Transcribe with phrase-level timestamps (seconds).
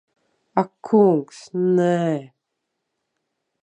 [0.61, 1.39] Ak kungs,
[1.75, 1.95] nē.